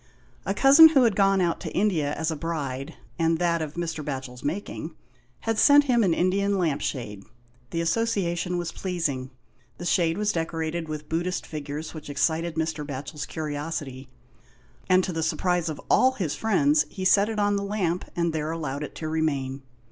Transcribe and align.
A 0.47 0.55
cousin 0.55 0.89
who 0.89 1.03
had 1.03 1.15
gone 1.15 1.41
out 1.41 1.59
to 1.59 1.71
India 1.77 2.11
as 2.15 2.31
a 2.31 2.35
bride, 2.35 2.95
and 3.19 3.37
that 3.37 3.61
of 3.61 3.75
Mr. 3.75 4.03
Batchel's 4.03 4.43
making, 4.43 4.95
had 5.41 5.59
sent 5.59 5.83
him 5.83 6.03
an 6.03 6.11
Indian 6.15 6.57
lamp 6.57 6.81
shade. 6.81 7.23
The 7.69 7.81
association 7.81 8.57
was 8.57 8.71
pleasing. 8.71 9.29
The 9.77 9.85
shade 9.85 10.17
was 10.17 10.31
decorated 10.31 10.89
with 10.89 11.07
Buddhist 11.07 11.45
figures 11.45 11.93
which 11.93 12.09
excited 12.09 12.55
Mr. 12.55 12.83
Batchel's 12.83 13.27
curiosity, 13.27 14.09
and 14.89 15.03
to 15.03 15.13
the 15.13 15.21
surprise 15.21 15.69
of 15.69 15.79
all 15.87 16.13
his 16.13 16.33
friends 16.33 16.87
he 16.89 17.05
set 17.05 17.29
it 17.29 17.37
on 17.37 17.55
the 17.55 17.63
lamp 17.63 18.05
and 18.15 18.33
there 18.33 18.49
allowed 18.49 18.81
it 18.83 18.95
to 18.95 19.07
remain. 19.07 19.61